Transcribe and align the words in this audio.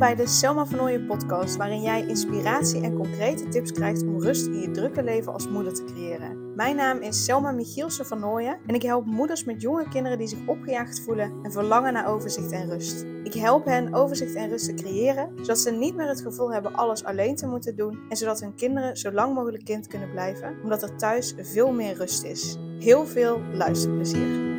bij 0.00 0.14
de 0.14 0.26
Selma 0.26 0.66
van 0.66 1.06
podcast, 1.06 1.56
waarin 1.56 1.82
jij 1.82 2.06
inspiratie 2.06 2.82
en 2.82 2.94
concrete 2.94 3.48
tips 3.48 3.72
krijgt 3.72 4.02
om 4.02 4.22
rust 4.22 4.46
in 4.46 4.60
je 4.60 4.70
drukke 4.70 5.02
leven 5.02 5.32
als 5.32 5.48
moeder 5.48 5.74
te 5.74 5.84
creëren. 5.84 6.54
Mijn 6.54 6.76
naam 6.76 7.00
is 7.00 7.24
Selma 7.24 7.50
Michielsen 7.50 8.06
van 8.06 8.38
en 8.66 8.74
ik 8.74 8.82
help 8.82 9.06
moeders 9.06 9.44
met 9.44 9.62
jonge 9.62 9.88
kinderen 9.88 10.18
die 10.18 10.26
zich 10.26 10.46
opgejaagd 10.46 11.00
voelen 11.00 11.32
en 11.42 11.52
verlangen 11.52 11.92
naar 11.92 12.08
overzicht 12.08 12.52
en 12.52 12.68
rust. 12.70 13.06
Ik 13.24 13.34
help 13.34 13.64
hen 13.64 13.94
overzicht 13.94 14.34
en 14.34 14.48
rust 14.48 14.64
te 14.64 14.74
creëren, 14.74 15.32
zodat 15.36 15.58
ze 15.58 15.70
niet 15.70 15.96
meer 15.96 16.08
het 16.08 16.20
gevoel 16.20 16.52
hebben 16.52 16.74
alles 16.74 17.04
alleen 17.04 17.36
te 17.36 17.46
moeten 17.46 17.76
doen 17.76 17.98
en 18.08 18.16
zodat 18.16 18.40
hun 18.40 18.54
kinderen 18.54 18.96
zo 18.96 19.12
lang 19.12 19.34
mogelijk 19.34 19.64
kind 19.64 19.86
kunnen 19.86 20.10
blijven, 20.10 20.56
omdat 20.62 20.82
er 20.82 20.96
thuis 20.96 21.34
veel 21.38 21.72
meer 21.72 21.94
rust 21.94 22.24
is. 22.24 22.56
Heel 22.78 23.06
veel 23.06 23.40
luisterplezier. 23.52 24.49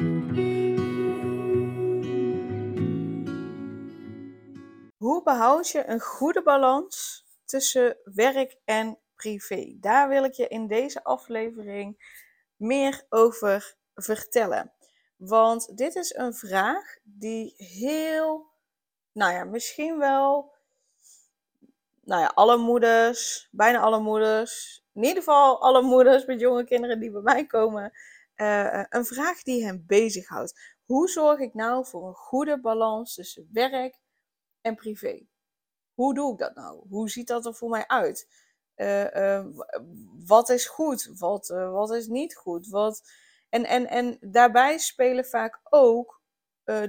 Behoud 5.23 5.69
je 5.69 5.87
een 5.87 5.99
goede 5.99 6.43
balans 6.43 7.25
tussen 7.45 7.97
werk 8.03 8.57
en 8.65 8.97
privé? 9.15 9.77
Daar 9.79 10.09
wil 10.09 10.23
ik 10.23 10.33
je 10.33 10.47
in 10.47 10.67
deze 10.67 11.03
aflevering 11.03 12.19
meer 12.55 13.05
over 13.09 13.75
vertellen. 13.95 14.71
Want 15.15 15.77
dit 15.77 15.95
is 15.95 16.15
een 16.15 16.33
vraag 16.33 16.97
die 17.03 17.53
heel, 17.57 18.45
nou 19.11 19.33
ja, 19.33 19.43
misschien 19.43 19.97
wel, 19.97 20.53
nou 22.03 22.21
ja, 22.21 22.31
alle 22.33 22.57
moeders, 22.57 23.47
bijna 23.51 23.79
alle 23.79 23.99
moeders, 23.99 24.83
in 24.93 25.03
ieder 25.03 25.17
geval 25.17 25.61
alle 25.61 25.81
moeders 25.81 26.25
met 26.25 26.39
jonge 26.39 26.63
kinderen 26.63 26.99
die 26.99 27.11
bij 27.11 27.21
mij 27.21 27.45
komen, 27.45 27.91
uh, 28.35 28.83
een 28.89 29.05
vraag 29.05 29.43
die 29.43 29.65
hen 29.65 29.83
bezighoudt. 29.87 30.75
Hoe 30.85 31.09
zorg 31.09 31.39
ik 31.39 31.53
nou 31.53 31.85
voor 31.85 32.07
een 32.07 32.13
goede 32.13 32.59
balans 32.59 33.13
tussen 33.13 33.49
werk 33.53 33.99
en 34.61 34.75
privé. 34.75 35.25
Hoe 35.93 36.13
doe 36.13 36.31
ik 36.33 36.39
dat 36.39 36.55
nou? 36.55 36.85
Hoe 36.89 37.09
ziet 37.09 37.27
dat 37.27 37.45
er 37.45 37.55
voor 37.55 37.69
mij 37.69 37.87
uit? 37.87 38.27
Uh, 38.75 39.13
uh, 39.13 39.45
wat 40.25 40.49
is 40.49 40.67
goed? 40.67 41.11
Wat, 41.17 41.49
uh, 41.49 41.71
wat 41.71 41.91
is 41.91 42.07
niet 42.07 42.35
goed? 42.35 42.67
Wat... 42.67 43.11
En, 43.49 43.65
en, 43.65 43.87
en 43.87 44.17
daarbij 44.21 44.77
spelen 44.77 45.25
vaak 45.25 45.59
ook 45.63 46.19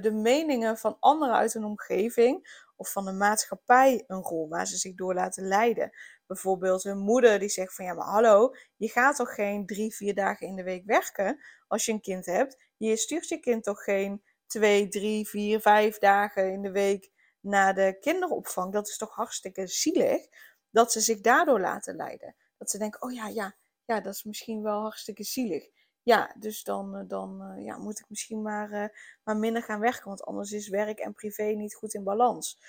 de 0.01 0.11
meningen 0.11 0.77
van 0.77 0.97
anderen 0.99 1.35
uit 1.35 1.53
een 1.53 1.63
omgeving 1.63 2.63
of 2.75 2.91
van 2.91 3.05
de 3.05 3.11
maatschappij 3.11 4.03
een 4.07 4.21
rol 4.21 4.49
waar 4.49 4.67
ze 4.67 4.77
zich 4.77 4.95
door 4.95 5.13
laten 5.13 5.47
leiden. 5.47 5.91
Bijvoorbeeld 6.27 6.83
hun 6.83 6.97
moeder 6.97 7.39
die 7.39 7.49
zegt 7.49 7.75
van 7.75 7.85
ja, 7.85 7.93
maar 7.93 8.07
hallo, 8.07 8.55
je 8.75 8.89
gaat 8.89 9.15
toch 9.15 9.33
geen 9.33 9.65
drie, 9.65 9.95
vier 9.95 10.13
dagen 10.15 10.47
in 10.47 10.55
de 10.55 10.63
week 10.63 10.85
werken 10.85 11.43
als 11.67 11.85
je 11.85 11.91
een 11.91 12.01
kind 12.01 12.25
hebt. 12.25 12.63
Je 12.77 12.97
stuurt 12.97 13.27
je 13.27 13.39
kind 13.39 13.63
toch 13.63 13.83
geen 13.83 14.23
twee, 14.47 14.87
drie, 14.87 15.27
vier, 15.27 15.59
vijf 15.59 15.97
dagen 15.97 16.51
in 16.51 16.61
de 16.61 16.71
week 16.71 17.11
naar 17.43 17.75
de 17.75 17.97
kinderopvang, 17.99 18.73
dat 18.73 18.87
is 18.87 18.97
toch 18.97 19.15
hartstikke 19.15 19.67
zielig 19.67 20.27
dat 20.69 20.91
ze 20.91 20.99
zich 20.99 21.21
daardoor 21.21 21.59
laten 21.59 21.95
leiden. 21.95 22.35
Dat 22.57 22.69
ze 22.69 22.77
denken, 22.77 23.01
oh 23.01 23.13
ja, 23.13 23.27
ja, 23.27 23.55
ja, 23.85 24.01
dat 24.01 24.13
is 24.13 24.23
misschien 24.23 24.61
wel 24.61 24.81
hartstikke 24.81 25.23
zielig. 25.23 25.69
Ja, 26.03 26.35
dus 26.39 26.63
dan, 26.63 26.95
eh, 26.95 27.03
dan 27.07 27.41
eh, 27.41 27.65
ja, 27.65 27.77
moet 27.77 27.99
ik 27.99 28.05
misschien 28.09 28.41
maar, 28.41 28.71
uh, 28.71 28.85
maar 29.23 29.37
minder 29.37 29.63
gaan 29.63 29.79
werken, 29.79 30.07
want 30.07 30.23
anders 30.23 30.51
is 30.51 30.69
werk 30.69 30.99
en 30.99 31.13
privé 31.13 31.43
niet 31.43 31.75
goed 31.75 31.93
in 31.93 32.03
balans. 32.03 32.59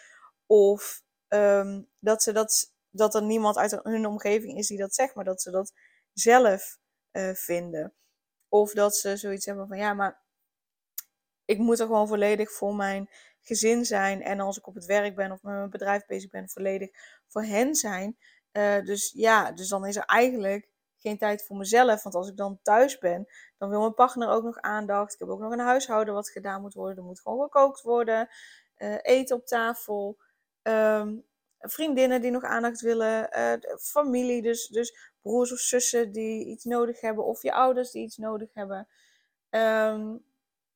Of 0.47 1.03
um, 1.29 1.89
dat, 1.99 2.23
ze 2.23 2.33
dat, 2.33 2.73
dat 2.91 3.15
er 3.15 3.23
niemand 3.23 3.57
uit 3.57 3.81
hun 3.83 4.07
omgeving 4.07 4.59
is 4.59 4.69
die 4.69 4.79
dat 4.79 4.95
zegt, 4.95 5.15
maar 5.15 5.25
dat 5.25 5.43
ze 5.43 5.51
dat 5.51 5.73
zelf 6.13 6.79
vinden. 7.33 7.95
Of 8.49 8.73
dat 8.73 8.97
ze 8.97 9.17
zoiets 9.17 9.47
hebben 9.47 9.69
van, 9.69 9.79
ja, 9.79 9.95
maar 9.95 10.23
ik 11.45 11.59
moet 11.59 11.79
er 11.81 11.87
gewoon 11.87 12.09
volledig 12.09 12.53
voor 12.53 12.75
mijn 12.75 13.09
gezin 13.45 13.85
zijn. 13.85 14.23
En 14.23 14.41
als 14.41 14.59
ik 14.59 14.67
op 14.67 14.75
het 14.75 14.85
werk 14.85 15.15
ben 15.15 15.33
of 15.33 15.43
met 15.43 15.55
mijn 15.55 15.71
bedrijf 15.71 16.07
bezig 16.07 16.31
ben, 16.31 16.49
volledig 16.49 16.91
voor 17.27 17.43
hen 17.43 17.75
zijn. 17.75 18.19
Uh, 18.53 18.81
dus 18.85 19.13
ja, 19.17 19.53
dus 19.53 19.69
dan 19.69 19.87
is 19.87 19.97
er 19.97 20.05
eigenlijk 20.05 20.69
geen 20.99 21.19
tijd 21.19 21.45
voor 21.45 21.57
mezelf. 21.57 22.03
Want 22.03 22.15
als 22.15 22.29
ik 22.29 22.37
dan 22.37 22.59
thuis 22.63 22.99
ben, 22.99 23.27
dan 23.59 23.69
wil 23.69 23.81
mijn 23.81 23.95
partner 23.95 24.29
ook 24.29 24.43
nog 24.43 24.61
aandacht. 24.61 25.13
Ik 25.13 25.19
heb 25.19 25.29
ook 25.29 25.41
nog 25.41 25.53
een 25.53 25.59
huishouden 25.59 26.15
wat 26.15 26.31
gedaan 26.31 26.61
moet 26.61 26.75
worden. 26.75 26.97
Er 26.97 27.05
moet 27.05 27.21
gewoon 27.21 27.43
gekookt 27.43 27.83
worden. 27.83 28.29
Uh, 28.79 28.97
eten 29.03 29.37
op 29.37 29.47
tafel. 29.47 30.19
Um, 30.63 31.25
vriendinnen 31.59 32.21
die 32.21 32.31
nog 32.31 32.43
aandacht 32.43 32.81
willen. 32.81 33.29
Uh, 33.39 33.77
familie, 33.81 34.43
dus, 34.43 34.67
dus 34.67 35.13
broers 35.23 35.53
of 35.53 35.59
zussen 35.59 36.13
die 36.13 36.47
iets 36.47 36.65
nodig 36.65 37.01
hebben. 37.01 37.25
Of 37.25 37.43
je 37.43 37.53
ouders 37.53 37.91
die 37.91 38.03
iets 38.03 38.17
nodig 38.17 38.55
hebben. 38.55 38.89
Um, 39.51 40.25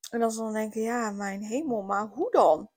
en 0.09 0.19
dan 0.19 0.35
dan 0.35 0.53
denken, 0.53 0.81
ja, 0.81 1.11
mijn 1.11 1.41
hemel, 1.41 1.81
maar 1.81 2.07
hoe 2.07 2.31
dan? 2.31 2.69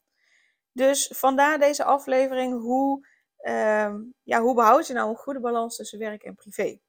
Dus 0.72 1.10
vandaar 1.14 1.58
deze 1.58 1.84
aflevering, 1.84 2.60
hoe, 2.60 3.06
uh, 3.40 3.94
ja, 4.22 4.40
hoe 4.40 4.54
behoud 4.54 4.86
je 4.86 4.92
nou 4.92 5.10
een 5.10 5.16
goede 5.16 5.40
balans 5.40 5.76
tussen 5.76 5.98
werk 5.98 6.22
en 6.22 6.34
privé? 6.34 6.80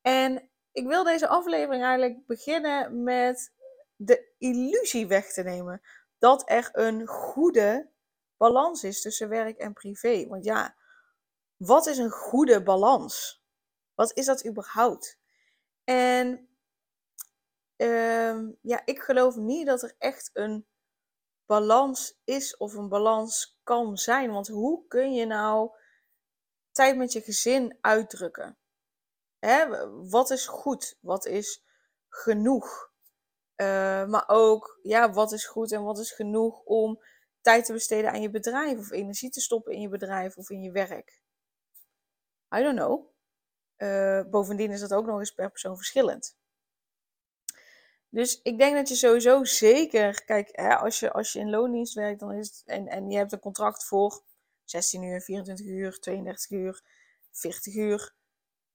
En 0.00 0.50
ik 0.72 0.86
wil 0.86 1.04
deze 1.04 1.28
aflevering 1.28 1.82
eigenlijk 1.82 2.26
beginnen 2.26 3.02
met 3.02 3.52
de 3.96 4.32
illusie 4.38 5.06
weg 5.06 5.32
te 5.32 5.42
nemen 5.42 5.82
dat 6.18 6.50
er 6.50 6.68
een 6.72 7.06
goede 7.06 7.90
balans 8.36 8.84
is 8.84 9.00
tussen 9.00 9.28
werk 9.28 9.58
en 9.58 9.72
privé. 9.72 10.26
Want 10.28 10.44
ja, 10.44 10.76
wat 11.56 11.86
is 11.86 11.98
een 11.98 12.10
goede 12.10 12.62
balans? 12.62 13.42
Wat 13.94 14.16
is 14.16 14.26
dat 14.26 14.46
überhaupt? 14.46 15.18
En 15.84 16.48
um, 17.76 18.58
ja, 18.60 18.82
ik 18.84 19.02
geloof 19.02 19.36
niet 19.36 19.66
dat 19.66 19.82
er 19.82 19.94
echt 19.98 20.30
een 20.32 20.66
balans 21.46 22.20
is 22.24 22.56
of 22.56 22.74
een 22.74 22.88
balans 22.88 23.60
kan 23.62 23.96
zijn. 23.96 24.32
Want 24.32 24.48
hoe 24.48 24.86
kun 24.86 25.14
je 25.14 25.26
nou 25.26 25.70
tijd 26.70 26.96
met 26.96 27.12
je 27.12 27.20
gezin 27.20 27.78
uitdrukken? 27.80 28.58
Hè? 29.38 29.66
Wat 30.08 30.30
is 30.30 30.46
goed? 30.46 30.98
Wat 31.00 31.26
is 31.26 31.64
genoeg? 32.08 32.90
Uh, 33.56 34.06
maar 34.06 34.24
ook, 34.26 34.78
ja, 34.82 35.12
wat 35.12 35.32
is 35.32 35.46
goed 35.46 35.72
en 35.72 35.82
wat 35.82 35.98
is 35.98 36.12
genoeg 36.12 36.62
om 36.64 37.02
tijd 37.40 37.64
te 37.64 37.72
besteden 37.72 38.10
aan 38.10 38.22
je 38.22 38.30
bedrijf 38.30 38.78
of 38.78 38.90
energie 38.90 39.30
te 39.30 39.40
stoppen 39.40 39.72
in 39.72 39.80
je 39.80 39.88
bedrijf 39.88 40.36
of 40.36 40.50
in 40.50 40.62
je 40.62 40.70
werk? 40.70 41.20
I 42.56 42.62
don't 42.62 42.78
know. 42.78 43.10
Uh, 43.76 44.30
bovendien 44.30 44.70
is 44.70 44.80
dat 44.80 44.94
ook 44.94 45.06
nog 45.06 45.18
eens 45.18 45.32
per 45.32 45.50
persoon 45.50 45.76
verschillend. 45.76 46.36
Dus 48.14 48.40
ik 48.42 48.58
denk 48.58 48.76
dat 48.76 48.88
je 48.88 48.94
sowieso 48.94 49.44
zeker, 49.44 50.24
kijk, 50.24 50.48
hè, 50.52 50.76
als, 50.76 51.00
je, 51.00 51.12
als 51.12 51.32
je 51.32 51.38
in 51.38 51.50
loondienst 51.50 51.94
werkt 51.94 52.20
dan 52.20 52.32
is 52.32 52.62
en, 52.66 52.88
en 52.88 53.10
je 53.10 53.16
hebt 53.16 53.32
een 53.32 53.38
contract 53.38 53.84
voor 53.84 54.22
16 54.64 55.02
uur, 55.02 55.20
24 55.20 55.66
uur, 55.66 55.98
32 55.98 56.50
uur, 56.50 56.82
40 57.30 57.74
uur. 57.74 58.14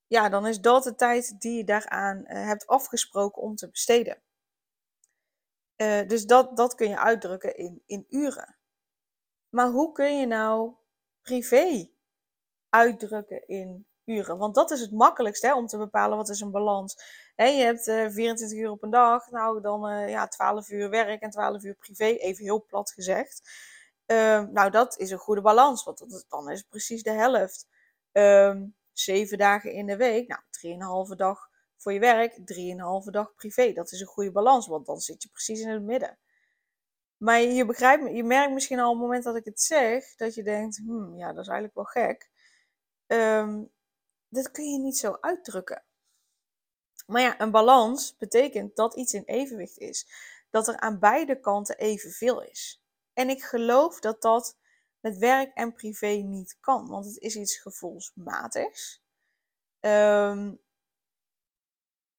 Ja, 0.08 0.30
dan 0.30 0.48
is 0.48 0.62
dat 0.62 0.84
de 0.84 0.96
tijd 0.96 1.42
die 1.42 1.58
je 1.58 1.64
daaraan 1.64 2.18
uh, 2.18 2.26
hebt 2.28 2.68
afgesproken 2.68 3.42
om 3.42 3.56
te 3.56 3.70
besteden. 3.70 4.22
Uh, 5.78 6.08
dus 6.08 6.26
dat, 6.26 6.58
dat 6.58 6.76
kun 6.76 6.90
je 6.90 6.98
uitdrukken 6.98 7.58
in, 7.58 7.84
in 7.86 8.06
uren. 8.10 8.56
Maar 9.50 9.70
hoe 9.70 9.92
kun 9.92 10.20
je 10.20 10.26
nou 10.26 10.74
privé 11.22 11.90
uitdrukken 12.70 13.48
in 13.48 13.88
Want 14.38 14.56
dat 14.56 14.72
is 14.72 14.80
het 14.82 14.92
makkelijkste 14.92 15.48
hè, 15.48 15.56
om 15.56 15.68
te 15.68 15.78
bepalen 15.78 16.18
wat 16.18 16.30
is 16.30 16.42
een 16.42 16.52
balans 16.52 16.96
je 17.46 17.64
hebt 17.64 17.88
uh, 17.88 18.06
eh, 18.06 18.12
24 18.12 18.58
uur 18.58 18.70
op 18.70 18.84
een 18.84 18.90
dag, 18.90 19.30
nou 19.30 19.62
dan 19.62 19.92
uh, 19.92 20.10
ja, 20.10 20.28
12 20.28 20.70
uur 20.70 20.90
werk 20.90 21.22
en 21.22 21.30
12 21.30 21.64
uur 21.64 21.76
privé, 21.76 22.06
even 22.06 22.44
heel 22.44 22.66
plat 22.66 22.92
gezegd. 22.92 23.42
Uh, 24.08 24.44
nou, 24.44 24.72
dat 24.72 24.98
is 24.98 25.12
een 25.12 25.18
goede 25.18 25.42
balans, 25.42 25.84
want 25.84 26.26
dan 26.30 26.50
is 26.50 26.62
precies 26.62 27.04
de 27.04 27.12
helft. 27.12 27.68
Um, 28.12 28.76
zeven 28.92 29.38
dagen 29.38 29.72
in 29.72 29.86
de 29.86 29.98
week, 29.98 30.28
nou, 30.28 31.08
3,5 31.10 31.16
dag 31.16 31.50
voor 31.78 31.94
je 31.94 32.00
werk, 32.00 32.38
3,5 32.38 33.12
dag 33.12 33.34
privé. 33.36 33.74
Dat 33.74 33.92
is 33.92 34.00
een 34.00 34.08
goede 34.08 34.32
balans, 34.32 34.68
want 34.68 34.86
dan 34.86 35.00
zit 35.00 35.24
je 35.24 35.30
precies 35.30 35.60
in 35.60 35.70
het 35.70 35.84
midden. 35.84 36.18
Maar 37.18 37.42
je, 37.42 37.66
begrijpt, 37.66 38.16
je 38.16 38.24
merkt 38.24 38.54
misschien 38.54 38.80
al 38.80 38.88
op 38.88 38.94
het 38.94 39.04
moment 39.04 39.24
dat 39.24 39.36
ik 39.36 39.46
het 39.46 39.62
zeg, 39.62 40.16
dat 40.16 40.36
je 40.36 40.44
denkt, 40.44 40.78
hmm, 40.78 41.18
ja, 41.18 41.28
dat 41.28 41.44
is 41.44 41.48
eigenlijk 41.48 41.76
wel 41.76 41.84
gek. 41.84 42.30
Um, 43.08 43.72
dat 44.30 44.52
kun 44.52 44.72
je 44.72 44.80
niet 44.80 44.98
zo 44.98 45.18
uitdrukken. 45.22 45.84
Maar 47.06 47.22
ja, 47.22 47.40
een 47.40 47.52
balans 47.52 48.16
betekent 48.18 48.76
dat 48.76 48.96
iets 48.96 49.14
in 49.14 49.24
evenwicht 49.24 49.78
is. 49.78 50.08
Dat 50.50 50.68
er 50.68 50.80
aan 50.80 51.00
beide 51.00 51.40
kanten 51.40 51.78
evenveel 51.78 52.42
is. 52.42 52.84
En 53.14 53.30
ik 53.30 53.44
geloof 53.44 54.00
dat 54.00 54.22
dat 54.22 54.58
met 55.00 55.18
werk 55.18 55.54
en 55.54 55.74
privé 55.74 56.08
niet 56.08 56.58
kan, 56.60 56.88
want 56.88 57.06
het 57.06 57.18
is 57.18 57.36
iets 57.36 57.58
gevoelsmatigs. 57.58 59.04
Um, 59.80 60.60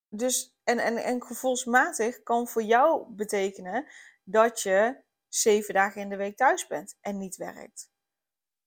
dus, 0.09 0.57
en, 0.65 0.79
en, 0.79 0.97
en 0.97 1.23
gevoelsmatig 1.23 2.23
kan 2.23 2.49
voor 2.49 2.63
jou 2.63 3.11
betekenen 3.11 3.87
dat 4.25 4.61
je 4.61 5.03
zeven 5.29 5.75
dagen 5.75 6.01
in 6.01 6.09
de 6.09 6.17
week 6.17 6.37
thuis 6.37 6.67
bent 6.67 6.97
en 7.01 7.19
niet 7.19 7.37
werkt. 7.37 7.91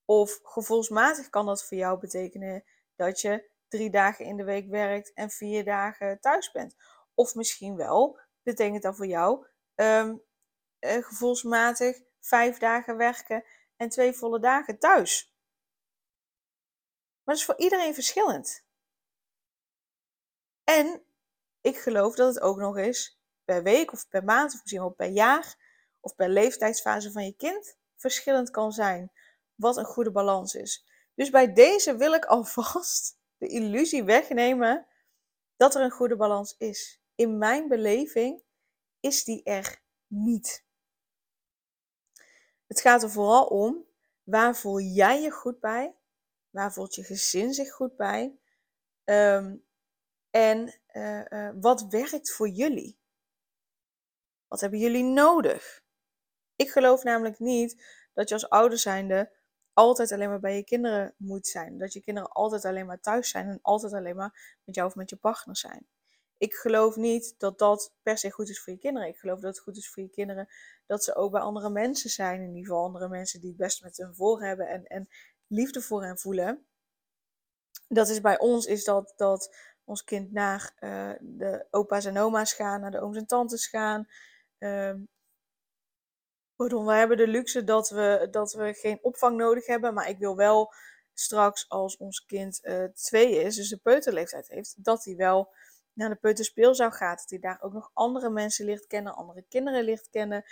Of 0.04 0.40
gevoelsmatig 0.42 1.28
kan 1.28 1.46
dat 1.46 1.64
voor 1.64 1.76
jou 1.76 1.98
betekenen 1.98 2.64
dat 3.04 3.20
je 3.20 3.50
drie 3.68 3.90
dagen 3.90 4.24
in 4.24 4.36
de 4.36 4.44
week 4.44 4.68
werkt 4.68 5.12
en 5.12 5.30
vier 5.30 5.64
dagen 5.64 6.20
thuis 6.20 6.50
bent. 6.50 6.76
Of 7.14 7.34
misschien 7.34 7.76
wel, 7.76 8.18
betekent 8.42 8.82
dat 8.82 8.96
voor 8.96 9.06
jou, 9.06 9.46
um, 9.74 10.22
gevoelsmatig 10.80 12.00
vijf 12.20 12.58
dagen 12.58 12.96
werken 12.96 13.44
en 13.76 13.88
twee 13.88 14.12
volle 14.12 14.40
dagen 14.40 14.78
thuis. 14.78 15.36
Maar 17.24 17.34
dat 17.34 17.36
is 17.36 17.44
voor 17.44 17.58
iedereen 17.58 17.94
verschillend. 17.94 18.64
En 20.64 21.04
ik 21.60 21.76
geloof 21.76 22.14
dat 22.14 22.34
het 22.34 22.42
ook 22.42 22.58
nog 22.58 22.76
eens 22.76 23.20
per 23.44 23.62
week 23.62 23.92
of 23.92 24.08
per 24.08 24.24
maand 24.24 24.52
of 24.52 24.60
misschien 24.60 24.80
wel 24.80 24.90
per 24.90 25.08
jaar 25.08 25.56
of 26.00 26.14
per 26.14 26.28
leeftijdsfase 26.28 27.12
van 27.12 27.24
je 27.24 27.36
kind 27.36 27.76
verschillend 27.96 28.50
kan 28.50 28.72
zijn 28.72 29.12
wat 29.54 29.76
een 29.76 29.84
goede 29.84 30.10
balans 30.10 30.54
is. 30.54 30.86
Dus 31.14 31.30
bij 31.30 31.52
deze 31.52 31.96
wil 31.96 32.12
ik 32.12 32.24
alvast 32.24 33.18
de 33.38 33.48
illusie 33.48 34.04
wegnemen 34.04 34.86
dat 35.56 35.74
er 35.74 35.82
een 35.82 35.90
goede 35.90 36.16
balans 36.16 36.54
is. 36.58 37.02
In 37.14 37.38
mijn 37.38 37.68
beleving 37.68 38.42
is 39.00 39.24
die 39.24 39.42
er 39.42 39.82
niet. 40.06 40.64
Het 42.66 42.80
gaat 42.80 43.02
er 43.02 43.10
vooral 43.10 43.46
om 43.46 43.86
waar 44.22 44.56
voel 44.56 44.80
jij 44.80 45.20
je 45.20 45.30
goed 45.30 45.60
bij? 45.60 45.96
Waar 46.50 46.72
voelt 46.72 46.94
je 46.94 47.04
gezin 47.04 47.54
zich 47.54 47.72
goed 47.72 47.96
bij? 47.96 48.38
Ehm, 49.04 49.56
en 50.30 50.80
uh, 50.92 51.24
uh, 51.28 51.50
wat 51.60 51.86
werkt 51.88 52.32
voor 52.32 52.48
jullie? 52.48 52.98
Wat 54.48 54.60
hebben 54.60 54.78
jullie 54.78 55.04
nodig? 55.04 55.82
Ik 56.56 56.70
geloof 56.70 57.02
namelijk 57.02 57.38
niet 57.38 57.84
dat 58.14 58.28
je 58.28 58.34
als 58.34 58.48
ouder 58.48 58.78
zijnde 58.78 59.32
altijd 59.74 60.12
alleen 60.12 60.28
maar 60.28 60.40
bij 60.40 60.56
je 60.56 60.64
kinderen 60.64 61.14
moet 61.16 61.46
zijn. 61.46 61.78
Dat 61.78 61.92
je 61.92 62.00
kinderen 62.02 62.30
altijd 62.30 62.64
alleen 62.64 62.86
maar 62.86 63.00
thuis 63.00 63.30
zijn 63.30 63.48
en 63.48 63.58
altijd 63.62 63.92
alleen 63.92 64.16
maar 64.16 64.58
met 64.64 64.74
jou 64.74 64.88
of 64.88 64.94
met 64.94 65.10
je 65.10 65.16
partner 65.16 65.56
zijn. 65.56 65.86
Ik 66.38 66.54
geloof 66.54 66.96
niet 66.96 67.34
dat 67.38 67.58
dat 67.58 67.94
per 68.02 68.18
se 68.18 68.30
goed 68.30 68.48
is 68.48 68.60
voor 68.60 68.72
je 68.72 68.78
kinderen. 68.78 69.08
Ik 69.08 69.16
geloof 69.16 69.40
dat 69.40 69.54
het 69.54 69.62
goed 69.62 69.76
is 69.76 69.90
voor 69.90 70.02
je 70.02 70.08
kinderen 70.08 70.48
dat 70.86 71.04
ze 71.04 71.14
ook 71.14 71.32
bij 71.32 71.40
andere 71.40 71.70
mensen 71.70 72.10
zijn. 72.10 72.40
In 72.40 72.48
ieder 72.48 72.64
geval 72.64 72.84
andere 72.84 73.08
mensen 73.08 73.40
die 73.40 73.48
het 73.48 73.58
best 73.58 73.82
met 73.82 73.96
hun 73.96 74.14
voor 74.14 74.42
hebben 74.42 74.68
en, 74.68 74.86
en 74.86 75.08
liefde 75.46 75.80
voor 75.80 76.04
hen 76.04 76.18
voelen. 76.18 76.66
Dat 77.88 78.08
is 78.08 78.20
bij 78.20 78.38
ons 78.38 78.66
is 78.66 78.84
dat, 78.84 79.12
dat 79.16 79.56
ons 79.84 80.04
kind 80.04 80.32
naar 80.32 80.76
uh, 80.80 81.12
de 81.20 81.66
opa's 81.70 82.04
en 82.04 82.18
oma's 82.18 82.52
gaan, 82.52 82.80
naar 82.80 82.90
de 82.90 83.00
ooms 83.00 83.16
en 83.16 83.26
tantes 83.26 83.66
gaan. 83.66 84.08
Uh, 84.58 84.94
pardon, 86.56 86.86
we 86.86 86.92
hebben 86.92 87.16
de 87.16 87.26
luxe 87.26 87.64
dat 87.64 87.90
we, 87.90 88.28
dat 88.30 88.52
we 88.52 88.74
geen 88.74 88.98
opvang 89.02 89.36
nodig 89.36 89.66
hebben. 89.66 89.94
Maar 89.94 90.08
ik 90.08 90.18
wil 90.18 90.36
wel 90.36 90.72
straks, 91.14 91.68
als 91.68 91.96
ons 91.96 92.24
kind 92.24 92.60
uh, 92.62 92.84
twee 92.84 93.42
is, 93.42 93.56
dus 93.56 93.68
de 93.68 93.76
peuterleeftijd 93.76 94.48
heeft, 94.48 94.84
dat 94.84 95.04
hij 95.04 95.16
wel 95.16 95.52
naar 95.92 96.08
de 96.08 96.16
peuterspeelzaal 96.16 96.90
gaat. 96.90 97.18
Dat 97.18 97.30
hij 97.30 97.38
daar 97.38 97.58
ook 97.60 97.72
nog 97.72 97.90
andere 97.92 98.30
mensen 98.30 98.64
leert 98.64 98.86
kennen, 98.86 99.14
andere 99.14 99.44
kinderen 99.48 99.84
leert 99.84 100.08
kennen. 100.10 100.44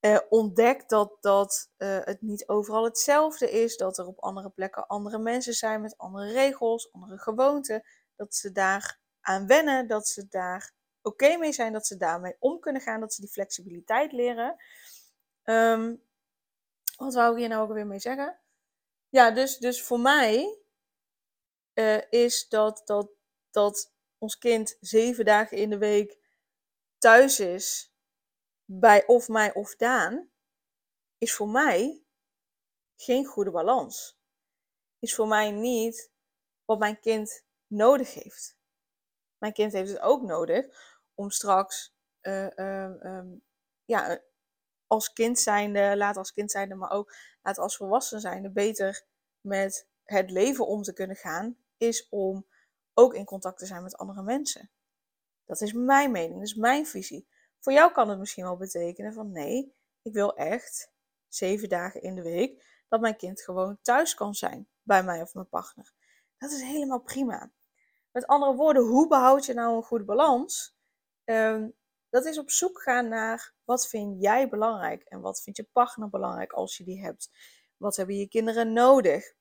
Uh, 0.00 0.18
ontdekt 0.28 0.90
dat, 0.90 1.16
dat 1.20 1.70
uh, 1.78 1.98
het 2.04 2.22
niet 2.22 2.48
overal 2.48 2.84
hetzelfde 2.84 3.50
is. 3.50 3.76
Dat 3.76 3.98
er 3.98 4.06
op 4.06 4.18
andere 4.18 4.50
plekken 4.50 4.86
andere 4.86 5.18
mensen 5.18 5.54
zijn 5.54 5.80
met 5.80 5.98
andere 5.98 6.32
regels, 6.32 6.92
andere 6.92 7.18
gewoonten. 7.18 7.82
Dat 8.16 8.34
ze 8.34 8.52
daar 8.52 8.98
aan 9.20 9.46
wennen, 9.46 9.86
dat 9.86 10.08
ze 10.08 10.26
daar 10.28 10.72
oké 11.02 11.36
mee 11.36 11.52
zijn, 11.52 11.72
dat 11.72 11.86
ze 11.86 11.96
daarmee 11.96 12.36
om 12.38 12.60
kunnen 12.60 12.82
gaan, 12.82 13.00
dat 13.00 13.14
ze 13.14 13.20
die 13.20 13.30
flexibiliteit 13.30 14.12
leren. 14.12 14.56
Um, 15.50 16.02
wat 16.96 17.14
wou 17.14 17.32
ik 17.32 17.38
hier 17.38 17.48
nou 17.48 17.62
ook 17.62 17.72
weer 17.74 17.86
mee 17.86 17.98
zeggen? 17.98 18.40
Ja, 19.08 19.30
dus, 19.30 19.58
dus 19.58 19.82
voor 19.82 20.00
mij 20.00 20.58
uh, 21.74 22.10
is 22.10 22.48
dat, 22.48 22.82
dat, 22.84 23.10
dat 23.50 23.94
ons 24.18 24.38
kind 24.38 24.76
zeven 24.80 25.24
dagen 25.24 25.56
in 25.56 25.70
de 25.70 25.78
week 25.78 26.18
thuis 26.98 27.40
is 27.40 27.94
bij 28.64 29.06
of 29.06 29.28
mij 29.28 29.54
of 29.54 29.76
Daan, 29.76 30.30
is 31.18 31.34
voor 31.34 31.48
mij 31.48 32.04
geen 32.96 33.24
goede 33.24 33.50
balans. 33.50 34.18
Is 34.98 35.14
voor 35.14 35.28
mij 35.28 35.50
niet 35.50 36.12
wat 36.64 36.78
mijn 36.78 37.00
kind 37.00 37.44
nodig 37.66 38.14
heeft. 38.14 38.58
Mijn 39.38 39.52
kind 39.52 39.72
heeft 39.72 39.90
het 39.90 40.00
ook 40.00 40.22
nodig 40.22 40.66
om 41.14 41.30
straks 41.30 41.96
uh, 42.22 43.20
ja, 43.84 44.22
als 44.88 45.12
kind 45.12 45.38
zijnde, 45.38 45.96
later 45.96 46.18
als 46.18 46.32
kind 46.32 46.50
zijnde, 46.50 46.74
maar 46.74 46.90
ook 46.90 47.14
later 47.42 47.62
als 47.62 47.76
volwassen 47.76 48.20
zijnde, 48.20 48.50
beter 48.50 49.04
met 49.40 49.88
het 50.04 50.30
leven 50.30 50.66
om 50.66 50.82
te 50.82 50.92
kunnen 50.92 51.16
gaan, 51.16 51.56
is 51.76 52.08
om 52.08 52.46
ook 52.94 53.14
in 53.14 53.24
contact 53.24 53.58
te 53.58 53.66
zijn 53.66 53.82
met 53.82 53.96
andere 53.96 54.22
mensen. 54.22 54.70
Dat 55.44 55.60
is 55.60 55.72
mijn 55.72 56.10
mening, 56.10 56.34
dat 56.34 56.48
is 56.48 56.54
mijn 56.54 56.86
visie. 56.86 57.28
Voor 57.58 57.72
jou 57.72 57.92
kan 57.92 58.08
het 58.08 58.18
misschien 58.18 58.44
wel 58.44 58.56
betekenen 58.56 59.12
van 59.12 59.32
nee, 59.32 59.74
ik 60.02 60.12
wil 60.12 60.36
echt 60.36 60.92
zeven 61.28 61.68
dagen 61.68 62.02
in 62.02 62.14
de 62.14 62.22
week 62.22 62.82
dat 62.88 63.00
mijn 63.00 63.16
kind 63.16 63.42
gewoon 63.42 63.78
thuis 63.82 64.14
kan 64.14 64.34
zijn 64.34 64.68
bij 64.82 65.02
mij 65.02 65.22
of 65.22 65.34
mijn 65.34 65.48
partner. 65.48 65.92
Dat 66.38 66.50
is 66.50 66.62
helemaal 66.62 67.00
prima. 67.00 67.50
Met 68.12 68.26
andere 68.26 68.54
woorden, 68.54 68.82
hoe 68.82 69.08
behoud 69.08 69.46
je 69.46 69.54
nou 69.54 69.76
een 69.76 69.82
goede 69.82 70.04
balans? 70.04 70.76
Um, 71.24 71.74
dat 72.10 72.24
is 72.24 72.38
op 72.38 72.50
zoek 72.50 72.82
gaan 72.82 73.08
naar 73.08 73.54
wat 73.64 73.88
vind 73.88 74.22
jij 74.22 74.48
belangrijk 74.48 75.02
en 75.02 75.20
wat 75.20 75.42
vindt 75.42 75.58
je 75.58 75.68
partner 75.72 76.08
belangrijk 76.08 76.52
als 76.52 76.76
je 76.76 76.84
die 76.84 77.02
hebt. 77.02 77.30
Wat 77.76 77.96
hebben 77.96 78.16
je 78.16 78.28
kinderen 78.28 78.72
nodig? 78.72 79.34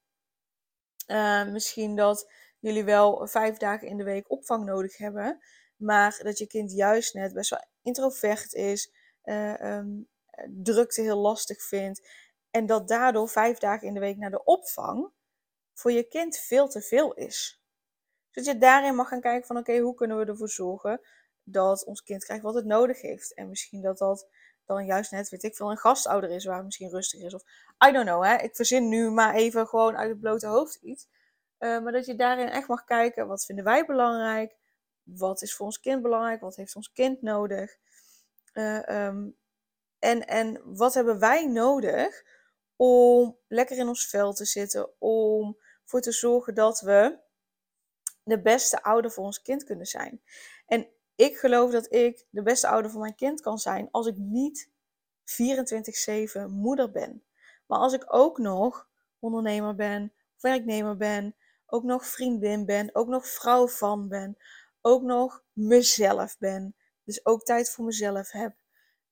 Uh, 1.07 1.47
misschien 1.47 1.95
dat 1.95 2.31
jullie 2.59 2.83
wel 2.83 3.27
vijf 3.27 3.57
dagen 3.57 3.87
in 3.87 3.97
de 3.97 4.03
week 4.03 4.31
opvang 4.31 4.65
nodig 4.65 4.97
hebben, 4.97 5.39
maar 5.75 6.19
dat 6.23 6.37
je 6.37 6.47
kind 6.47 6.71
juist 6.71 7.13
net 7.13 7.33
best 7.33 7.49
wel 7.49 7.65
introvert 7.81 8.53
is, 8.53 8.91
uh, 9.23 9.77
um, 9.77 10.07
drukte 10.63 11.01
heel 11.01 11.17
lastig 11.17 11.63
vindt 11.63 12.09
en 12.51 12.65
dat 12.65 12.87
daardoor 12.87 13.29
vijf 13.29 13.57
dagen 13.57 13.87
in 13.87 13.93
de 13.93 13.99
week 13.99 14.17
naar 14.17 14.31
de 14.31 14.43
opvang 14.43 15.11
voor 15.73 15.91
je 15.91 16.03
kind 16.03 16.37
veel 16.37 16.67
te 16.67 16.81
veel 16.81 17.13
is. 17.13 17.61
Zodat 18.29 18.53
je 18.53 18.59
daarin 18.59 18.95
mag 18.95 19.07
gaan 19.07 19.21
kijken 19.21 19.47
van 19.47 19.57
oké, 19.57 19.77
hoe 19.77 19.95
kunnen 19.95 20.17
we 20.17 20.25
ervoor 20.25 20.49
zorgen 20.49 21.01
dat 21.49 21.85
ons 21.85 22.03
kind 22.03 22.23
krijgt 22.23 22.43
wat 22.43 22.53
het 22.53 22.65
nodig 22.65 23.01
heeft. 23.01 23.33
En 23.33 23.49
misschien 23.49 23.81
dat 23.81 23.97
dat 23.97 24.27
dan 24.65 24.85
juist 24.85 25.11
net, 25.11 25.29
weet 25.29 25.43
ik 25.43 25.55
veel, 25.55 25.71
een 25.71 25.77
gastouder 25.77 26.29
is 26.29 26.45
waar 26.45 26.63
misschien 26.63 26.89
rustig 26.89 27.21
is. 27.21 27.33
Of 27.33 27.43
I 27.87 27.91
don't 27.91 28.05
know, 28.05 28.23
hè. 28.23 28.35
Ik 28.35 28.55
verzin 28.55 28.89
nu 28.89 29.09
maar 29.09 29.35
even 29.35 29.67
gewoon 29.67 29.97
uit 29.97 30.09
het 30.09 30.19
blote 30.19 30.47
hoofd 30.47 30.75
iets. 30.75 31.07
Uh, 31.59 31.83
maar 31.83 31.91
dat 31.91 32.05
je 32.05 32.15
daarin 32.15 32.49
echt 32.49 32.67
mag 32.67 32.83
kijken, 32.83 33.27
wat 33.27 33.45
vinden 33.45 33.65
wij 33.65 33.85
belangrijk? 33.85 34.55
Wat 35.03 35.41
is 35.41 35.55
voor 35.55 35.65
ons 35.65 35.79
kind 35.79 36.01
belangrijk? 36.01 36.41
Wat 36.41 36.55
heeft 36.55 36.75
ons 36.75 36.91
kind 36.91 37.21
nodig? 37.21 37.77
Uh, 38.53 39.05
um, 39.05 39.37
en, 39.99 40.27
en 40.27 40.61
wat 40.63 40.93
hebben 40.93 41.19
wij 41.19 41.45
nodig 41.45 42.23
om 42.75 43.37
lekker 43.47 43.77
in 43.77 43.87
ons 43.87 44.07
vel 44.07 44.33
te 44.33 44.45
zitten? 44.45 44.89
Om 44.99 45.57
voor 45.83 46.01
te 46.01 46.11
zorgen 46.11 46.55
dat 46.55 46.79
we 46.79 47.19
de 48.23 48.41
beste 48.41 48.83
ouder 48.83 49.11
voor 49.11 49.23
ons 49.23 49.41
kind 49.41 49.63
kunnen 49.63 49.85
zijn. 49.85 50.21
En 50.65 50.87
ik 51.17 51.37
geloof 51.37 51.71
dat 51.71 51.93
ik 51.93 52.25
de 52.29 52.41
beste 52.41 52.67
ouder 52.67 52.91
voor 52.91 53.01
mijn 53.01 53.15
kind 53.15 53.41
kan 53.41 53.57
zijn 53.57 53.87
als 53.91 54.07
ik 54.07 54.17
niet 54.17 54.69
24/7 55.23 56.49
moeder 56.49 56.91
ben. 56.91 57.23
Maar 57.65 57.79
als 57.79 57.93
ik 57.93 58.13
ook 58.13 58.37
nog 58.37 58.89
ondernemer 59.19 59.75
ben, 59.75 60.13
werknemer 60.39 60.97
ben, 60.97 61.35
ook 61.65 61.83
nog 61.83 62.05
vriendin 62.05 62.65
ben, 62.65 62.95
ook 62.95 63.07
nog 63.07 63.27
vrouw 63.27 63.67
van 63.67 64.07
ben, 64.07 64.37
ook 64.81 65.01
nog 65.01 65.43
mezelf 65.53 66.37
ben. 66.37 66.75
Dus 67.03 67.25
ook 67.25 67.43
tijd 67.43 67.69
voor 67.69 67.85
mezelf 67.85 68.31
heb. 68.31 68.55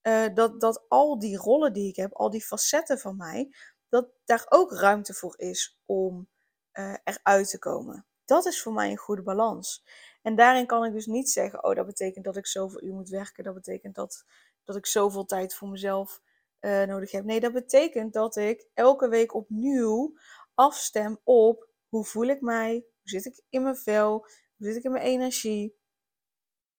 Uh, 0.01 0.25
dat, 0.33 0.61
dat 0.61 0.85
al 0.87 1.19
die 1.19 1.37
rollen 1.37 1.73
die 1.73 1.89
ik 1.89 1.95
heb, 1.95 2.13
al 2.13 2.29
die 2.29 2.45
facetten 2.45 2.99
van 2.99 3.17
mij, 3.17 3.55
dat 3.89 4.09
daar 4.25 4.45
ook 4.49 4.71
ruimte 4.71 5.13
voor 5.13 5.33
is 5.37 5.79
om 5.85 6.29
uh, 6.73 6.95
eruit 7.03 7.49
te 7.49 7.59
komen. 7.59 8.05
Dat 8.25 8.45
is 8.45 8.61
voor 8.61 8.73
mij 8.73 8.91
een 8.91 8.97
goede 8.97 9.21
balans. 9.21 9.85
En 10.25 10.35
daarin 10.35 10.65
kan 10.65 10.85
ik 10.85 10.93
dus 10.93 11.05
niet 11.05 11.29
zeggen, 11.29 11.63
oh 11.63 11.75
dat 11.75 11.85
betekent 11.85 12.25
dat 12.25 12.37
ik 12.37 12.47
zoveel 12.47 12.83
uur 12.83 12.93
moet 12.93 13.09
werken, 13.09 13.43
dat 13.43 13.53
betekent 13.53 13.95
dat, 13.95 14.25
dat 14.63 14.75
ik 14.75 14.85
zoveel 14.85 15.25
tijd 15.25 15.55
voor 15.55 15.67
mezelf 15.67 16.21
uh, 16.61 16.83
nodig 16.83 17.11
heb. 17.11 17.23
Nee, 17.25 17.39
dat 17.39 17.53
betekent 17.53 18.13
dat 18.13 18.35
ik 18.35 18.67
elke 18.73 19.07
week 19.07 19.33
opnieuw 19.33 20.17
afstem 20.53 21.19
op 21.23 21.69
hoe 21.87 22.05
voel 22.05 22.25
ik 22.25 22.41
mij, 22.41 22.71
hoe 22.73 22.85
zit 23.03 23.25
ik 23.25 23.41
in 23.49 23.63
mijn 23.63 23.75
vel, 23.75 24.19
hoe 24.57 24.67
zit 24.67 24.75
ik 24.75 24.83
in 24.83 24.91
mijn 24.91 25.03
energie, 25.03 25.77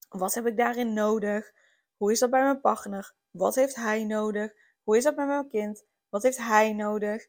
wat 0.09 0.35
heb 0.35 0.47
ik 0.47 0.57
daarin 0.57 0.93
nodig, 0.93 1.53
hoe 1.97 2.13
is 2.13 2.19
dat 2.19 2.31
bij 2.31 2.43
mijn 2.43 2.61
partner, 2.61 3.15
wat 3.31 3.55
heeft 3.55 3.77
hij 3.77 4.05
nodig, 4.05 4.53
hoe 4.83 4.97
is 4.97 5.05
dat 5.05 5.17
bij 5.17 5.27
mijn 5.27 5.49
kind, 5.49 5.85
wat 6.09 6.23
heeft 6.23 6.39
hij 6.39 6.73
nodig. 6.73 7.27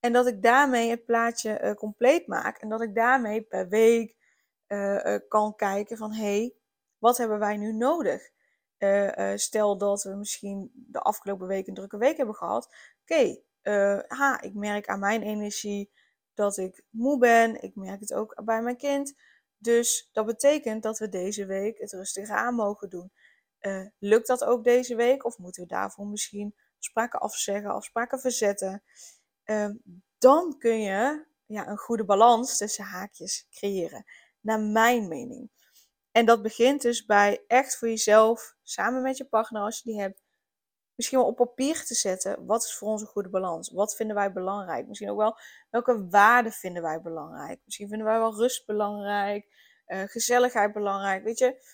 En 0.00 0.12
dat 0.12 0.26
ik 0.26 0.42
daarmee 0.42 0.90
het 0.90 1.04
plaatje 1.04 1.60
uh, 1.60 1.72
compleet 1.72 2.26
maak 2.26 2.58
en 2.58 2.68
dat 2.68 2.80
ik 2.80 2.94
daarmee 2.94 3.42
per 3.42 3.68
week, 3.68 4.22
uh, 4.68 5.16
kan 5.28 5.56
kijken 5.56 5.96
van 5.96 6.12
hé, 6.12 6.22
hey, 6.22 6.54
wat 6.98 7.16
hebben 7.16 7.38
wij 7.38 7.56
nu 7.56 7.72
nodig? 7.72 8.32
Uh, 8.78 9.32
stel 9.34 9.78
dat 9.78 10.02
we 10.02 10.14
misschien 10.14 10.70
de 10.74 10.98
afgelopen 10.98 11.46
week 11.46 11.66
een 11.66 11.74
drukke 11.74 11.98
week 11.98 12.16
hebben 12.16 12.34
gehad. 12.34 12.74
Oké, 13.02 13.42
okay, 14.12 14.40
ik 14.40 14.54
merk 14.54 14.86
aan 14.86 14.98
mijn 14.98 15.22
energie 15.22 15.90
dat 16.34 16.56
ik 16.56 16.84
moe 16.90 17.18
ben. 17.18 17.62
Ik 17.62 17.74
merk 17.74 18.00
het 18.00 18.14
ook 18.14 18.44
bij 18.44 18.62
mijn 18.62 18.76
kind. 18.76 19.14
Dus 19.56 20.08
dat 20.12 20.26
betekent 20.26 20.82
dat 20.82 20.98
we 20.98 21.08
deze 21.08 21.46
week 21.46 21.78
het 21.78 21.92
rustiger 21.92 22.36
aan 22.36 22.54
mogen 22.54 22.90
doen. 22.90 23.12
lukt 23.98 24.26
dat 24.26 24.44
ook 24.44 24.64
deze 24.64 24.96
week? 24.96 25.24
Of 25.24 25.38
moeten 25.38 25.62
we 25.62 25.68
daarvoor 25.68 26.06
misschien 26.06 26.54
afspraken 26.84 27.20
afzeggen, 27.20 27.70
afspraken 27.70 28.20
verzetten. 28.20 28.82
Ehm, 29.44 29.74
dan 30.18 30.58
kun 30.58 30.80
je 30.80 31.24
ja, 31.46 31.68
een 31.68 31.78
goede 31.78 32.04
balans 32.04 32.56
tussen 32.56 32.84
haakjes 32.84 33.46
creëren. 33.50 34.04
Naar 34.44 34.60
mijn 34.60 35.08
mening. 35.08 35.50
En 36.10 36.26
dat 36.26 36.42
begint 36.42 36.82
dus 36.82 37.04
bij 37.04 37.44
echt 37.46 37.76
voor 37.76 37.88
jezelf, 37.88 38.54
samen 38.62 39.02
met 39.02 39.16
je 39.16 39.24
partner 39.24 39.62
als 39.62 39.80
je 39.82 39.90
die 39.90 40.00
hebt, 40.00 40.22
misschien 40.94 41.18
wel 41.18 41.26
op 41.26 41.36
papier 41.36 41.84
te 41.84 41.94
zetten. 41.94 42.46
Wat 42.46 42.64
is 42.64 42.74
voor 42.74 42.88
ons 42.88 43.00
een 43.00 43.06
goede 43.06 43.28
balans? 43.28 43.70
Wat 43.70 43.96
vinden 43.96 44.16
wij 44.16 44.32
belangrijk? 44.32 44.86
Misschien 44.86 45.10
ook 45.10 45.18
wel 45.18 45.38
welke 45.70 46.08
waarden 46.08 46.52
vinden 46.52 46.82
wij 46.82 47.00
belangrijk? 47.00 47.60
Misschien 47.64 47.88
vinden 47.88 48.06
wij 48.06 48.18
wel 48.18 48.34
rust 48.34 48.66
belangrijk, 48.66 49.46
uh, 49.86 50.02
gezelligheid 50.02 50.72
belangrijk. 50.72 51.24
Weet 51.24 51.38
je, 51.38 51.66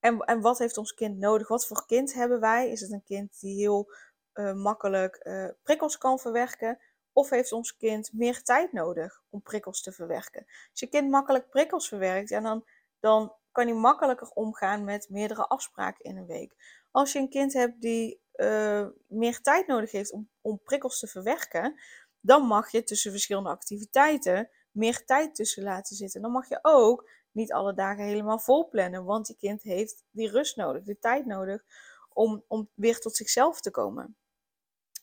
en, 0.00 0.18
en 0.18 0.40
wat 0.40 0.58
heeft 0.58 0.78
ons 0.78 0.94
kind 0.94 1.18
nodig? 1.18 1.48
Wat 1.48 1.66
voor 1.66 1.86
kind 1.86 2.14
hebben 2.14 2.40
wij? 2.40 2.70
Is 2.70 2.80
het 2.80 2.90
een 2.90 3.04
kind 3.04 3.40
die 3.40 3.54
heel 3.54 3.92
uh, 4.34 4.52
makkelijk 4.52 5.20
uh, 5.22 5.48
prikkels 5.62 5.98
kan 5.98 6.18
verwerken? 6.18 6.78
Of 7.16 7.30
heeft 7.30 7.52
ons 7.52 7.76
kind 7.76 8.12
meer 8.12 8.42
tijd 8.42 8.72
nodig 8.72 9.22
om 9.30 9.42
prikkels 9.42 9.82
te 9.82 9.92
verwerken? 9.92 10.44
Als 10.70 10.80
je 10.80 10.86
kind 10.86 11.10
makkelijk 11.10 11.48
prikkels 11.48 11.88
verwerkt, 11.88 12.28
dan, 12.28 12.64
dan 13.00 13.34
kan 13.52 13.66
hij 13.66 13.76
makkelijker 13.76 14.28
omgaan 14.28 14.84
met 14.84 15.08
meerdere 15.08 15.46
afspraken 15.46 16.04
in 16.04 16.16
een 16.16 16.26
week. 16.26 16.54
Als 16.90 17.12
je 17.12 17.18
een 17.18 17.28
kind 17.28 17.52
hebt 17.52 17.80
die 17.80 18.20
uh, 18.34 18.86
meer 19.06 19.40
tijd 19.40 19.66
nodig 19.66 19.90
heeft 19.90 20.12
om, 20.12 20.28
om 20.40 20.60
prikkels 20.62 20.98
te 20.98 21.06
verwerken, 21.06 21.80
dan 22.20 22.42
mag 22.42 22.70
je 22.70 22.82
tussen 22.82 23.10
verschillende 23.10 23.48
activiteiten 23.50 24.50
meer 24.70 25.04
tijd 25.04 25.34
tussen 25.34 25.62
laten 25.62 25.96
zitten. 25.96 26.22
Dan 26.22 26.30
mag 26.30 26.48
je 26.48 26.58
ook 26.62 27.10
niet 27.32 27.52
alle 27.52 27.74
dagen 27.74 28.04
helemaal 28.04 28.38
vol 28.38 28.68
plannen, 28.68 29.04
want 29.04 29.28
je 29.28 29.36
kind 29.36 29.62
heeft 29.62 30.04
die 30.10 30.30
rust 30.30 30.56
nodig, 30.56 30.82
de 30.82 30.98
tijd 30.98 31.26
nodig 31.26 31.64
om, 32.12 32.44
om 32.48 32.68
weer 32.74 32.98
tot 33.00 33.16
zichzelf 33.16 33.60
te 33.60 33.70
komen. 33.70 34.16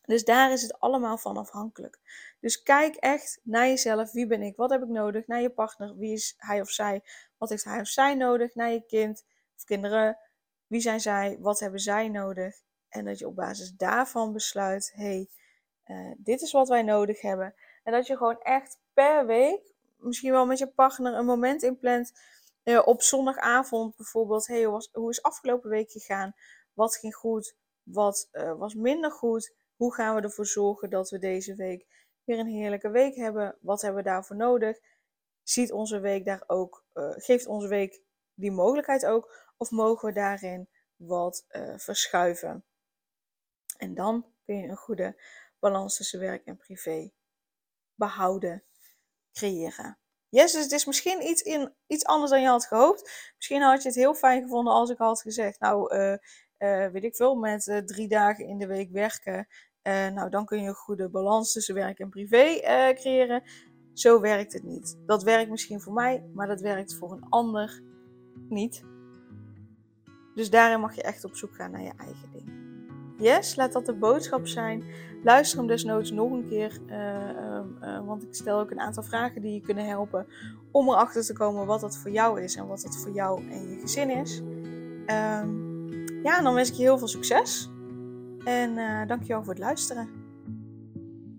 Dus 0.05 0.23
daar 0.23 0.51
is 0.51 0.61
het 0.61 0.79
allemaal 0.79 1.17
van 1.17 1.37
afhankelijk. 1.37 1.99
Dus 2.39 2.63
kijk 2.63 2.95
echt 2.95 3.39
naar 3.43 3.67
jezelf. 3.67 4.11
Wie 4.11 4.27
ben 4.27 4.41
ik? 4.41 4.55
Wat 4.55 4.69
heb 4.69 4.81
ik 4.81 4.87
nodig? 4.87 5.27
Naar 5.27 5.41
je 5.41 5.49
partner. 5.49 5.97
Wie 5.97 6.13
is 6.13 6.33
hij 6.37 6.61
of 6.61 6.69
zij? 6.69 7.03
Wat 7.37 7.49
heeft 7.49 7.63
hij 7.63 7.79
of 7.79 7.87
zij 7.87 8.15
nodig? 8.15 8.55
Naar 8.55 8.71
je 8.71 8.85
kind 8.85 9.25
of 9.55 9.63
kinderen. 9.63 10.17
Wie 10.67 10.81
zijn 10.81 10.99
zij? 10.99 11.37
Wat 11.39 11.59
hebben 11.59 11.79
zij 11.79 12.09
nodig? 12.09 12.61
En 12.89 13.05
dat 13.05 13.19
je 13.19 13.27
op 13.27 13.35
basis 13.35 13.71
daarvan 13.71 14.33
besluit: 14.33 14.91
hey, 14.95 15.29
uh, 15.85 16.11
dit 16.17 16.41
is 16.41 16.51
wat 16.51 16.67
wij 16.67 16.81
nodig 16.81 17.21
hebben. 17.21 17.55
En 17.83 17.91
dat 17.91 18.07
je 18.07 18.17
gewoon 18.17 18.41
echt 18.41 18.79
per 18.93 19.25
week, 19.25 19.73
misschien 19.97 20.31
wel 20.31 20.45
met 20.45 20.57
je 20.57 20.67
partner, 20.67 21.13
een 21.13 21.25
moment 21.25 21.63
inplant. 21.63 22.11
Uh, 22.63 22.87
op 22.87 23.01
zondagavond 23.01 23.95
bijvoorbeeld: 23.95 24.47
hey, 24.47 24.63
hoe, 24.63 24.73
was, 24.73 24.89
hoe 24.91 25.09
is 25.09 25.21
afgelopen 25.21 25.69
week 25.69 25.91
gegaan? 25.91 26.35
Wat 26.73 26.95
ging 26.95 27.15
goed? 27.15 27.55
Wat 27.83 28.29
uh, 28.31 28.53
was 28.57 28.73
minder 28.73 29.11
goed? 29.11 29.53
Hoe 29.83 29.93
gaan 29.93 30.15
we 30.15 30.21
ervoor 30.21 30.45
zorgen 30.45 30.89
dat 30.89 31.09
we 31.09 31.19
deze 31.19 31.55
week 31.55 31.85
weer 32.23 32.39
een 32.39 32.47
heerlijke 32.47 32.89
week 32.89 33.15
hebben? 33.15 33.57
Wat 33.61 33.81
hebben 33.81 34.03
we 34.03 34.09
daarvoor 34.09 34.35
nodig? 34.35 34.79
Ziet 35.41 35.71
onze 35.71 35.99
week 35.99 36.25
daar 36.25 36.43
ook, 36.47 36.85
uh, 36.93 37.11
geeft 37.15 37.47
onze 37.47 37.67
week 37.67 38.01
die 38.33 38.51
mogelijkheid 38.51 39.05
ook? 39.05 39.51
Of 39.57 39.71
mogen 39.71 40.07
we 40.07 40.13
daarin 40.13 40.69
wat 40.95 41.45
uh, 41.49 41.77
verschuiven? 41.77 42.65
En 43.77 43.93
dan 43.93 44.25
kun 44.45 44.57
je 44.57 44.67
een 44.67 44.75
goede 44.75 45.21
balans 45.59 45.95
tussen 45.95 46.19
werk 46.19 46.45
en 46.45 46.57
privé 46.57 47.11
behouden, 47.95 48.63
creëren. 49.33 49.97
Yes, 50.29 50.51
dus 50.51 50.63
het 50.63 50.71
is 50.71 50.85
misschien 50.85 51.21
iets, 51.21 51.41
in, 51.41 51.73
iets 51.87 52.05
anders 52.05 52.31
dan 52.31 52.41
je 52.41 52.47
had 52.47 52.65
gehoopt. 52.65 53.31
Misschien 53.35 53.61
had 53.61 53.81
je 53.81 53.87
het 53.87 53.97
heel 53.97 54.15
fijn 54.15 54.41
gevonden 54.41 54.73
als 54.73 54.89
ik 54.89 54.97
had 54.97 55.21
gezegd, 55.21 55.59
nou, 55.59 55.95
uh, 55.95 56.87
weet 56.91 57.03
ik 57.03 57.15
veel, 57.15 57.35
met 57.35 57.81
drie 57.85 58.07
dagen 58.07 58.45
in 58.45 58.57
de 58.57 58.67
week 58.67 58.91
werken. 58.91 59.47
Nou, 59.83 60.29
dan 60.29 60.45
kun 60.45 60.61
je 60.61 60.67
een 60.67 60.73
goede 60.73 61.09
balans 61.09 61.51
tussen 61.51 61.75
werk 61.75 61.99
en 61.99 62.09
privé 62.09 62.59
creëren. 62.95 63.43
Zo 63.93 64.19
werkt 64.19 64.53
het 64.53 64.63
niet. 64.63 64.97
Dat 65.05 65.23
werkt 65.23 65.49
misschien 65.49 65.81
voor 65.81 65.93
mij, 65.93 66.23
maar 66.33 66.47
dat 66.47 66.61
werkt 66.61 66.95
voor 66.95 67.11
een 67.11 67.25
ander 67.29 67.81
niet. 68.49 68.83
Dus 70.35 70.49
daarin 70.49 70.79
mag 70.79 70.95
je 70.95 71.01
echt 71.01 71.23
op 71.23 71.35
zoek 71.35 71.55
gaan 71.55 71.71
naar 71.71 71.81
je 71.81 71.93
eigen 71.97 72.31
ding. 72.31 72.63
Yes, 73.17 73.55
laat 73.55 73.73
dat 73.73 73.85
de 73.85 73.93
boodschap 73.93 74.47
zijn. 74.47 74.83
Luister 75.23 75.57
hem 75.57 75.67
desnoods 75.67 76.11
nog 76.11 76.31
een 76.31 76.47
keer, 76.47 76.79
uh, 76.87 77.59
uh, 77.81 78.05
want 78.05 78.23
ik 78.23 78.35
stel 78.35 78.59
ook 78.59 78.71
een 78.71 78.79
aantal 78.79 79.03
vragen 79.03 79.41
die 79.41 79.53
je 79.53 79.61
kunnen 79.61 79.85
helpen 79.85 80.27
om 80.71 80.89
erachter 80.89 81.25
te 81.25 81.33
komen 81.33 81.65
wat 81.65 81.81
dat 81.81 81.97
voor 81.97 82.11
jou 82.11 82.41
is 82.41 82.55
en 82.55 82.67
wat 82.67 82.81
dat 82.81 82.97
voor 82.97 83.11
jou 83.11 83.49
en 83.49 83.69
je 83.69 83.79
gezin 83.79 84.09
is. 84.09 84.39
Um, 84.39 85.71
ja, 86.23 86.37
en 86.37 86.43
dan 86.43 86.53
wens 86.53 86.69
ik 86.69 86.75
je 86.75 86.81
heel 86.81 86.97
veel 86.97 87.07
succes. 87.07 87.69
En 88.45 88.77
uh, 88.77 89.07
dankjewel 89.07 89.43
voor 89.43 89.53
het 89.53 89.63
luisteren. 89.63 90.09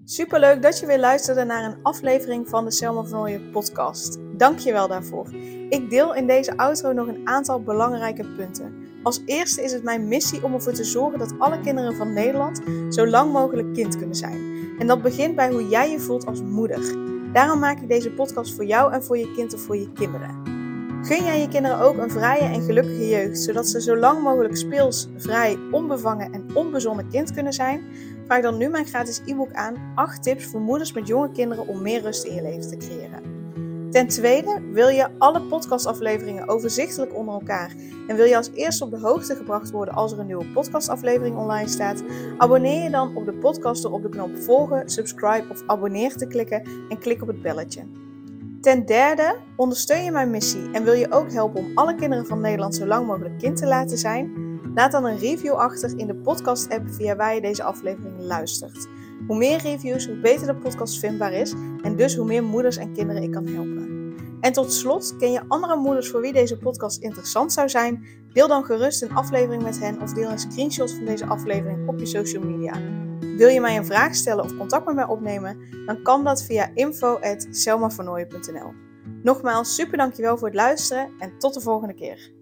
Superleuk 0.05 0.63
dat 0.63 0.79
je 0.79 0.87
weer 0.87 0.99
luisterde 0.99 1.45
naar 1.45 1.65
een 1.65 1.83
aflevering 1.83 2.49
van 2.49 2.65
de 2.65 2.71
Selma 2.71 3.03
van 3.03 3.21
Ooyen 3.21 3.51
podcast. 3.51 4.19
Dankjewel 4.37 4.89
daarvoor. 4.89 5.35
Ik 5.69 5.91
deel 5.91 6.15
in 6.15 6.27
deze 6.27 6.57
outro 6.57 6.93
nog 6.93 7.07
een 7.07 7.29
aantal 7.29 7.63
belangrijke 7.63 8.25
punten. 8.37 8.75
Als 9.03 9.23
eerste 9.27 9.63
is 9.63 9.73
het 9.73 9.83
mijn 9.83 10.09
missie 10.09 10.45
om 10.45 10.55
ervoor 10.55 10.73
te 10.73 10.85
zorgen 10.85 11.19
dat 11.19 11.35
alle 11.39 11.61
kinderen 11.61 11.95
van 11.95 12.13
Nederland 12.13 12.63
zo 12.89 13.07
lang 13.07 13.33
mogelijk 13.33 13.75
kind 13.75 13.97
kunnen 13.97 14.17
zijn. 14.17 14.55
En 14.79 14.87
dat 14.87 15.03
begint 15.03 15.37
bij 15.37 15.51
hoe 15.51 15.69
jij 15.69 15.91
je 15.91 15.99
voelt 15.99 16.27
als 16.27 16.43
moeder. 16.43 16.97
Daarom 17.33 17.59
maak 17.59 17.81
ik 17.81 17.89
deze 17.89 18.11
podcast 18.11 18.55
voor 18.55 18.65
jou 18.65 18.93
en 18.93 19.03
voor 19.03 19.19
je 19.19 19.33
kind 19.33 19.55
of 19.55 19.61
voor 19.61 19.77
je 19.77 19.93
kinderen. 19.93 20.54
Gun 21.05 21.25
jij 21.25 21.41
je 21.41 21.49
kinderen 21.49 21.79
ook 21.79 21.97
een 21.97 22.11
vrije 22.11 22.43
en 22.43 22.63
gelukkige 22.63 23.09
jeugd, 23.09 23.39
zodat 23.39 23.69
ze 23.69 23.81
zo 23.81 23.97
lang 23.97 24.23
mogelijk 24.23 24.57
speels, 24.57 25.09
vrij, 25.17 25.59
onbevangen 25.71 26.33
en 26.33 26.55
onbezonnen 26.55 27.09
kind 27.09 27.33
kunnen 27.33 27.53
zijn? 27.53 27.85
Vraag 28.27 28.43
dan 28.43 28.57
nu 28.57 28.69
mijn 28.69 28.87
gratis 28.87 29.21
e-book 29.27 29.53
aan 29.53 29.93
8 29.95 30.23
tips 30.23 30.45
voor 30.45 30.61
moeders 30.61 30.93
met 30.93 31.07
jonge 31.07 31.31
kinderen 31.31 31.67
om 31.67 31.83
meer 31.83 32.03
rust 32.03 32.25
in 32.25 32.35
je 32.35 32.43
leven 32.43 32.69
te 32.69 32.77
creëren. 32.77 33.23
Ten 33.91 34.09
tweede, 34.09 34.61
wil 34.73 34.89
je 34.89 35.09
alle 35.19 35.43
podcastafleveringen 35.43 36.49
overzichtelijk 36.49 37.17
onder 37.17 37.35
elkaar 37.35 37.75
en 38.09 38.17
wil 38.17 38.27
je 38.27 38.37
als 38.37 38.51
eerste 38.55 38.85
op 38.85 38.91
de 38.91 38.99
hoogte 38.99 39.37
gebracht 39.37 39.71
worden 39.71 39.95
als 39.95 40.13
er 40.13 40.19
een 40.19 40.27
nieuwe 40.27 40.53
podcastaflevering 40.53 41.37
online 41.37 41.69
staat? 41.69 42.03
Abonneer 42.39 42.83
je 42.83 42.91
dan 42.91 43.17
op 43.17 43.25
de 43.25 43.35
podcast 43.35 43.83
door 43.83 43.93
op 43.93 44.03
de 44.03 44.09
knop 44.09 44.37
volgen, 44.37 44.89
subscribe 44.89 45.47
of 45.51 45.63
abonneer 45.67 46.17
te 46.17 46.27
klikken 46.27 46.63
en 46.89 46.99
klik 46.99 47.23
op 47.23 47.29
het 47.29 47.43
belletje. 47.43 47.83
Ten 48.65 48.87
derde, 48.87 49.37
ondersteun 49.57 50.05
je 50.05 50.11
mijn 50.11 50.31
missie 50.31 50.71
en 50.73 50.85
wil 50.85 50.93
je 50.93 51.13
ook 51.13 51.33
helpen 51.33 51.61
om 51.61 51.71
alle 51.75 51.95
kinderen 51.95 52.27
van 52.27 52.41
Nederland 52.41 52.75
zo 52.75 52.87
lang 52.87 53.07
mogelijk 53.07 53.39
kind 53.39 53.57
te 53.57 53.67
laten 53.67 53.99
zijn? 53.99 54.33
Laat 54.75 54.93
dan 54.93 55.05
een 55.05 55.19
review 55.19 55.53
achter 55.53 55.99
in 55.99 56.07
de 56.07 56.15
podcast-app 56.15 56.91
via 56.91 57.17
waar 57.17 57.35
je 57.35 57.41
deze 57.41 57.63
aflevering 57.63 58.15
luistert. 58.21 58.89
Hoe 59.27 59.37
meer 59.37 59.59
reviews, 59.59 60.07
hoe 60.07 60.21
beter 60.21 60.47
de 60.47 60.55
podcast 60.55 60.99
vindbaar 60.99 61.33
is 61.33 61.55
en 61.83 61.97
dus 61.97 62.17
hoe 62.17 62.27
meer 62.27 62.45
moeders 62.45 62.77
en 62.77 62.93
kinderen 62.93 63.23
ik 63.23 63.31
kan 63.31 63.47
helpen. 63.47 64.15
En 64.41 64.53
tot 64.53 64.73
slot, 64.73 65.17
ken 65.19 65.33
je 65.33 65.43
andere 65.49 65.77
moeders 65.77 66.09
voor 66.09 66.21
wie 66.21 66.33
deze 66.33 66.59
podcast 66.59 67.03
interessant 67.03 67.53
zou 67.53 67.69
zijn? 67.69 68.07
Deel 68.33 68.49
dan 68.49 68.65
gerust 68.65 69.03
een 69.03 69.15
aflevering 69.15 69.63
met 69.63 69.81
hen 69.81 70.03
of 70.03 70.13
deel 70.13 70.31
een 70.31 70.39
screenshot 70.39 70.93
van 70.93 71.05
deze 71.05 71.27
aflevering 71.27 71.89
op 71.89 71.99
je 71.99 72.07
social 72.07 72.43
media. 72.43 73.04
Wil 73.37 73.49
je 73.49 73.61
mij 73.61 73.77
een 73.77 73.87
vraag 73.87 74.15
stellen 74.15 74.45
of 74.45 74.57
contact 74.57 74.87
met 74.87 74.95
mij 74.95 75.07
opnemen? 75.07 75.59
Dan 75.87 76.03
kan 76.03 76.25
dat 76.25 76.45
via 76.45 76.71
info.selmavernooien.nl 76.75 78.73
Nogmaals, 79.23 79.75
super 79.75 79.99
dankjewel 79.99 80.39
voor 80.39 80.47
het 80.47 80.57
luisteren 80.57 81.11
en 81.19 81.39
tot 81.39 81.55
de 81.55 81.61
volgende 81.61 81.95
keer. 81.95 82.33